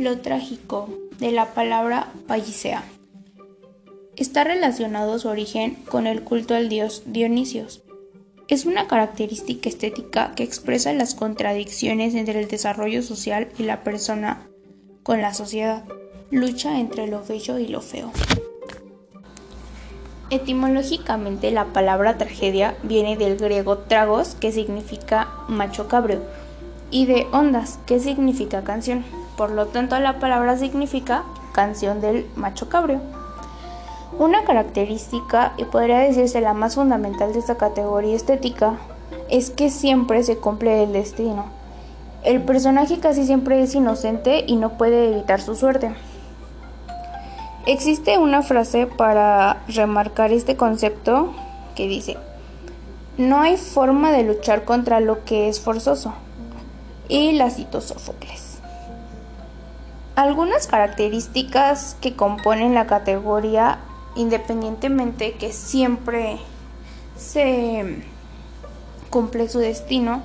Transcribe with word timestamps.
Lo 0.00 0.16
trágico 0.20 0.88
de 1.18 1.30
la 1.30 1.52
palabra 1.52 2.10
pallicea 2.26 2.84
está 4.16 4.44
relacionado 4.44 5.18
su 5.18 5.28
origen 5.28 5.74
con 5.90 6.06
el 6.06 6.22
culto 6.22 6.54
al 6.54 6.70
dios 6.70 7.02
Dionisios. 7.04 7.82
Es 8.48 8.64
una 8.64 8.88
característica 8.88 9.68
estética 9.68 10.32
que 10.34 10.42
expresa 10.42 10.94
las 10.94 11.14
contradicciones 11.14 12.14
entre 12.14 12.40
el 12.40 12.48
desarrollo 12.48 13.02
social 13.02 13.48
y 13.58 13.64
la 13.64 13.84
persona 13.84 14.48
con 15.02 15.20
la 15.20 15.34
sociedad, 15.34 15.84
lucha 16.30 16.80
entre 16.80 17.06
lo 17.06 17.22
bello 17.22 17.58
y 17.58 17.66
lo 17.68 17.82
feo. 17.82 18.10
Etimológicamente 20.30 21.50
la 21.50 21.74
palabra 21.74 22.16
tragedia 22.16 22.74
viene 22.84 23.18
del 23.18 23.36
griego 23.36 23.76
tragos, 23.76 24.34
que 24.34 24.50
significa 24.50 25.28
macho 25.46 25.88
cabreo, 25.88 26.22
y 26.90 27.04
de 27.04 27.26
ondas, 27.32 27.78
que 27.84 28.00
significa 28.00 28.64
canción. 28.64 29.04
Por 29.40 29.52
lo 29.52 29.68
tanto, 29.68 29.98
la 29.98 30.18
palabra 30.18 30.58
significa 30.58 31.24
canción 31.52 32.02
del 32.02 32.28
macho 32.36 32.68
cabreo. 32.68 33.00
Una 34.18 34.44
característica, 34.44 35.54
y 35.56 35.64
podría 35.64 36.00
decirse 36.00 36.42
la 36.42 36.52
más 36.52 36.74
fundamental 36.74 37.32
de 37.32 37.38
esta 37.38 37.54
categoría 37.54 38.14
estética, 38.14 38.74
es 39.30 39.48
que 39.48 39.70
siempre 39.70 40.24
se 40.24 40.36
cumple 40.36 40.82
el 40.82 40.92
destino. 40.92 41.46
El 42.22 42.42
personaje 42.42 42.98
casi 42.98 43.24
siempre 43.24 43.62
es 43.62 43.74
inocente 43.74 44.44
y 44.46 44.56
no 44.56 44.76
puede 44.76 45.10
evitar 45.10 45.40
su 45.40 45.54
suerte. 45.54 45.90
Existe 47.64 48.18
una 48.18 48.42
frase 48.42 48.86
para 48.86 49.62
remarcar 49.68 50.32
este 50.32 50.56
concepto 50.58 51.32
que 51.74 51.88
dice, 51.88 52.18
no 53.16 53.40
hay 53.40 53.56
forma 53.56 54.12
de 54.12 54.22
luchar 54.22 54.66
contra 54.66 55.00
lo 55.00 55.24
que 55.24 55.48
es 55.48 55.60
forzoso 55.60 56.12
y 57.08 57.32
la 57.32 57.48
cito 57.48 57.80
Sófocles. 57.80 58.49
Algunas 60.20 60.66
características 60.66 61.96
que 62.02 62.14
componen 62.14 62.74
la 62.74 62.86
categoría, 62.86 63.78
independientemente 64.14 65.32
que 65.32 65.50
siempre 65.50 66.36
se 67.16 68.04
cumple 69.08 69.48
su 69.48 69.60
destino, 69.60 70.22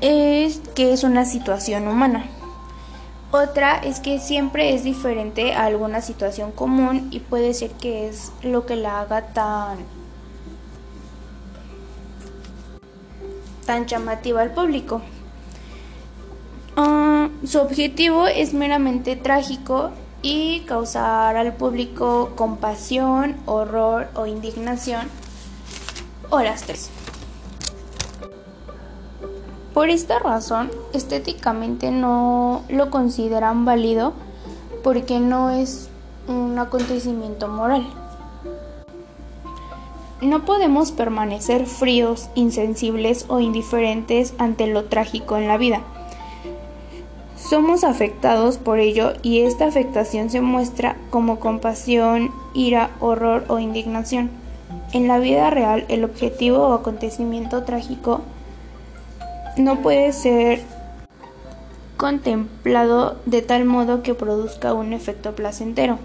es 0.00 0.60
que 0.74 0.92
es 0.92 1.04
una 1.04 1.26
situación 1.26 1.86
humana. 1.86 2.24
Otra 3.30 3.76
es 3.76 4.00
que 4.00 4.18
siempre 4.18 4.74
es 4.74 4.82
diferente 4.82 5.54
a 5.54 5.66
alguna 5.66 6.00
situación 6.00 6.50
común 6.50 7.06
y 7.12 7.20
puede 7.20 7.54
ser 7.54 7.70
que 7.70 8.08
es 8.08 8.32
lo 8.42 8.66
que 8.66 8.74
la 8.74 9.02
haga 9.02 9.28
tan 9.28 9.78
tan 13.64 13.86
llamativa 13.86 14.42
al 14.42 14.50
público. 14.50 15.02
Ah, 16.74 17.07
su 17.46 17.60
objetivo 17.60 18.26
es 18.26 18.52
meramente 18.52 19.14
trágico 19.14 19.90
y 20.22 20.60
causar 20.60 21.36
al 21.36 21.54
público 21.54 22.32
compasión, 22.34 23.36
horror 23.46 24.08
o 24.14 24.26
indignación 24.26 25.06
o 26.30 26.40
las 26.40 26.62
tres. 26.62 26.90
Por 29.72 29.88
esta 29.88 30.18
razón, 30.18 30.70
estéticamente 30.92 31.92
no 31.92 32.64
lo 32.68 32.90
consideran 32.90 33.64
válido 33.64 34.14
porque 34.82 35.20
no 35.20 35.50
es 35.50 35.88
un 36.26 36.58
acontecimiento 36.58 37.46
moral. 37.46 37.86
No 40.20 40.44
podemos 40.44 40.90
permanecer 40.90 41.66
fríos, 41.66 42.28
insensibles 42.34 43.26
o 43.28 43.38
indiferentes 43.38 44.34
ante 44.38 44.66
lo 44.66 44.86
trágico 44.86 45.36
en 45.36 45.46
la 45.46 45.56
vida 45.56 45.84
somos 47.48 47.82
afectados 47.82 48.58
por 48.58 48.78
ello 48.78 49.14
y 49.22 49.40
esta 49.40 49.66
afectación 49.66 50.28
se 50.28 50.42
muestra 50.42 50.96
como 51.08 51.40
compasión, 51.40 52.30
ira, 52.52 52.90
horror 53.00 53.44
o 53.48 53.58
indignación. 53.58 54.30
En 54.92 55.08
la 55.08 55.18
vida 55.18 55.48
real, 55.48 55.86
el 55.88 56.04
objetivo 56.04 56.58
o 56.58 56.74
acontecimiento 56.74 57.62
trágico 57.62 58.20
no 59.56 59.80
puede 59.80 60.12
ser 60.12 60.60
contemplado 61.96 63.16
de 63.24 63.40
tal 63.40 63.64
modo 63.64 64.02
que 64.02 64.14
produzca 64.14 64.74
un 64.74 64.92
efecto 64.92 65.34
placentero. 65.34 65.98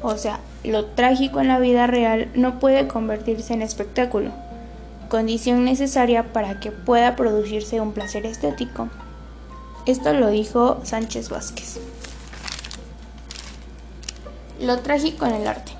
O 0.00 0.16
sea, 0.16 0.38
lo 0.62 0.84
trágico 0.84 1.40
en 1.40 1.48
la 1.48 1.58
vida 1.58 1.88
real 1.88 2.30
no 2.34 2.60
puede 2.60 2.86
convertirse 2.86 3.52
en 3.52 3.62
espectáculo, 3.62 4.30
condición 5.08 5.64
necesaria 5.64 6.32
para 6.32 6.60
que 6.60 6.70
pueda 6.70 7.16
producirse 7.16 7.80
un 7.80 7.92
placer 7.92 8.26
estético. 8.26 8.88
Esto 9.88 10.12
lo 10.12 10.28
dijo 10.28 10.82
Sánchez 10.82 11.30
Vázquez. 11.30 11.80
Lo 14.60 14.80
trágico 14.80 15.24
en 15.24 15.32
el 15.32 15.46
arte. 15.46 15.72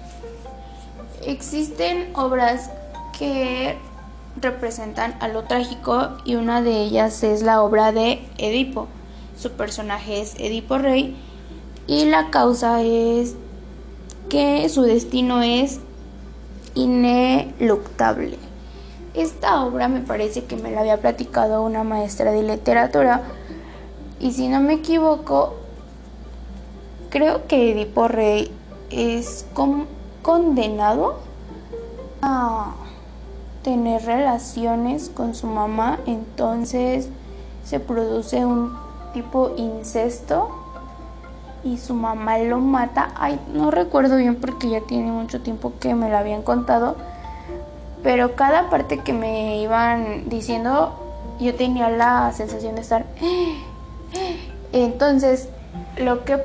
Existen 1.26 2.16
obras 2.16 2.70
que 3.18 3.76
representan 4.40 5.14
a 5.20 5.28
lo 5.28 5.44
trágico 5.44 6.16
y 6.24 6.36
una 6.36 6.62
de 6.62 6.84
ellas 6.84 7.22
es 7.22 7.42
la 7.42 7.60
obra 7.60 7.92
de 7.92 8.26
Edipo. 8.38 8.88
Su 9.36 9.52
personaje 9.52 10.22
es 10.22 10.36
Edipo 10.36 10.78
Rey 10.78 11.14
y 11.86 12.06
la 12.06 12.30
causa 12.30 12.80
es 12.80 13.34
que 14.30 14.66
su 14.70 14.84
destino 14.84 15.42
es 15.42 15.80
ineluctable. 16.74 18.38
Esta 19.12 19.62
obra 19.66 19.88
me 19.88 20.00
parece 20.00 20.44
que 20.44 20.56
me 20.56 20.70
la 20.70 20.80
había 20.80 20.96
platicado 20.96 21.62
una 21.62 21.84
maestra 21.84 22.32
de 22.32 22.42
literatura 22.42 23.22
y 24.20 24.32
si 24.32 24.48
no 24.48 24.60
me 24.60 24.74
equivoco, 24.74 25.54
creo 27.10 27.46
que 27.46 27.72
Edipo 27.72 28.08
Rey 28.08 28.52
es 28.90 29.46
condenado 30.22 31.18
a 32.22 32.72
tener 33.62 34.04
relaciones 34.04 35.10
con 35.10 35.34
su 35.34 35.46
mamá, 35.46 35.98
entonces 36.06 37.08
se 37.64 37.80
produce 37.80 38.44
un 38.44 38.76
tipo 39.12 39.52
incesto 39.56 40.50
y 41.64 41.78
su 41.78 41.94
mamá 41.94 42.38
lo 42.38 42.58
mata. 42.58 43.10
Ay, 43.16 43.38
no 43.52 43.70
recuerdo 43.70 44.16
bien 44.16 44.36
porque 44.36 44.70
ya 44.70 44.80
tiene 44.80 45.10
mucho 45.10 45.40
tiempo 45.42 45.72
que 45.80 45.94
me 45.94 46.08
lo 46.08 46.16
habían 46.16 46.42
contado, 46.42 46.96
pero 48.02 48.36
cada 48.36 48.70
parte 48.70 48.98
que 49.00 49.12
me 49.12 49.60
iban 49.60 50.28
diciendo 50.28 50.92
yo 51.40 51.54
tenía 51.54 51.88
la 51.88 52.32
sensación 52.32 52.74
de 52.74 52.80
estar 52.80 53.06
entonces, 54.72 55.48
lo 55.98 56.24
que, 56.24 56.38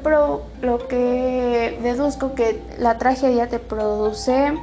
lo 0.62 0.88
que 0.88 1.80
deduzco 1.82 2.34
que 2.34 2.62
la 2.78 2.98
tragedia 2.98 3.50
te 3.50 3.60
produce 3.60 4.54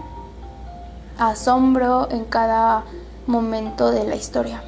asombro 1.18 2.08
en 2.10 2.24
cada 2.24 2.84
momento 3.26 3.90
de 3.90 4.04
la 4.04 4.16
historia. 4.16 4.62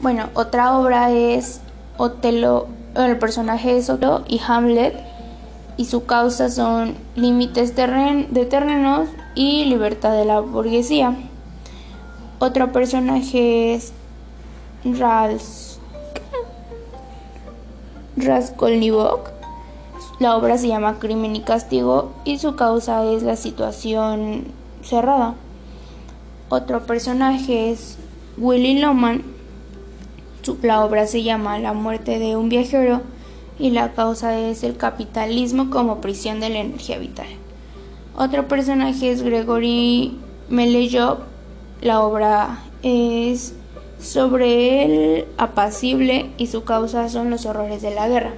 Bueno, 0.00 0.28
otra 0.34 0.76
obra 0.78 1.10
es 1.10 1.60
Otelo, 1.96 2.66
el 2.96 3.18
personaje 3.18 3.76
es 3.76 3.88
Otelo 3.88 4.24
y 4.26 4.40
Hamlet 4.46 4.94
y 5.76 5.84
su 5.86 6.04
causa 6.04 6.50
son 6.50 6.96
límites 7.14 7.74
de 7.76 8.46
terrenos 8.46 9.08
y 9.34 9.64
libertad 9.66 10.12
de 10.12 10.24
la 10.24 10.40
burguesía. 10.40 11.16
Otro 12.40 12.72
personaje 12.72 13.74
es 13.74 13.92
Rals 14.84 15.71
Raskolnikov. 18.16 19.20
La 20.18 20.36
obra 20.36 20.58
se 20.58 20.68
llama 20.68 20.98
Crimen 20.98 21.34
y 21.34 21.40
Castigo 21.40 22.12
y 22.24 22.38
su 22.38 22.54
causa 22.54 23.04
es 23.04 23.22
la 23.22 23.36
situación 23.36 24.44
cerrada. 24.82 25.34
Otro 26.48 26.84
personaje 26.84 27.70
es 27.70 27.98
Willy 28.36 28.80
Loman. 28.80 29.22
La 30.62 30.84
obra 30.84 31.06
se 31.06 31.22
llama 31.22 31.58
La 31.58 31.72
muerte 31.72 32.18
de 32.18 32.36
un 32.36 32.48
viajero 32.48 33.00
y 33.58 33.70
la 33.70 33.92
causa 33.92 34.38
es 34.38 34.64
el 34.64 34.76
capitalismo 34.76 35.70
como 35.70 36.00
prisión 36.00 36.40
de 36.40 36.50
la 36.50 36.58
energía 36.58 36.98
vital. 36.98 37.28
Otro 38.16 38.48
personaje 38.48 39.10
es 39.10 39.22
Gregory 39.22 40.18
Melejov. 40.50 41.20
La 41.80 42.02
obra 42.02 42.58
es 42.82 43.54
sobre 44.02 44.84
el 44.84 45.26
apacible 45.38 46.30
y 46.36 46.48
su 46.48 46.64
causa 46.64 47.08
son 47.08 47.30
los 47.30 47.46
horrores 47.46 47.80
de 47.82 47.94
la 47.94 48.08
guerra. 48.08 48.32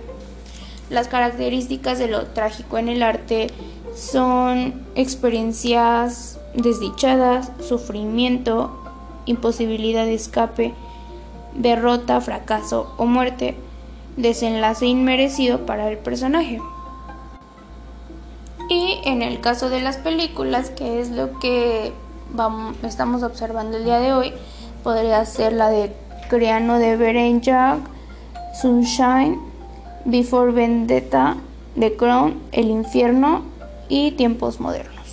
Las 0.90 1.08
características 1.08 1.98
de 1.98 2.08
lo 2.08 2.26
trágico 2.26 2.76
en 2.78 2.88
el 2.88 3.02
arte 3.02 3.48
son 3.96 4.82
experiencias 4.94 6.38
desdichadas, 6.54 7.50
sufrimiento, 7.60 8.78
imposibilidad 9.24 10.04
de 10.04 10.14
escape, 10.14 10.74
derrota, 11.54 12.20
fracaso 12.20 12.94
o 12.98 13.06
muerte, 13.06 13.56
desenlace 14.16 14.86
inmerecido 14.86 15.64
para 15.64 15.88
el 15.88 15.96
personaje. 15.96 16.60
Y 18.68 19.00
en 19.04 19.22
el 19.22 19.40
caso 19.40 19.70
de 19.70 19.80
las 19.80 19.96
películas, 19.96 20.70
que 20.70 21.00
es 21.00 21.10
lo 21.10 21.38
que 21.38 21.92
vamos, 22.32 22.76
estamos 22.82 23.22
observando 23.22 23.76
el 23.76 23.84
día 23.84 23.98
de 23.98 24.12
hoy, 24.12 24.32
podría 24.84 25.24
ser 25.24 25.54
la 25.54 25.70
de 25.70 25.90
Creano 26.28 26.78
de 26.78 26.96
Berenjak, 26.96 27.80
Sunshine, 28.60 29.40
Before 30.04 30.52
Vendetta, 30.52 31.36
The 31.76 31.96
Crown, 31.96 32.40
El 32.52 32.66
Infierno 32.66 33.42
y 33.88 34.12
Tiempos 34.12 34.60
Modernos. 34.60 35.03